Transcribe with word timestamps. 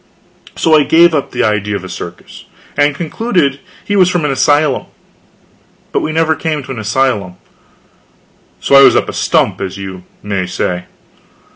So 0.55 0.73
I 0.73 0.83
gave 0.83 1.13
up 1.13 1.29
the 1.29 1.43
idea 1.43 1.75
of 1.75 1.83
a 1.83 1.87
circus, 1.89 2.45
and 2.75 2.95
concluded 2.95 3.59
he 3.85 3.95
was 3.95 4.09
from 4.09 4.25
an 4.25 4.31
asylum. 4.31 4.87
But 5.91 5.99
we 6.01 6.11
never 6.11 6.33
came 6.35 6.63
to 6.63 6.71
an 6.71 6.79
asylum 6.79 7.35
so 8.59 8.73
I 8.73 8.81
was 8.81 8.95
up 8.95 9.09
a 9.09 9.13
stump, 9.13 9.61
as 9.61 9.77
you 9.77 10.03
may 10.23 10.47
say. 10.47 10.85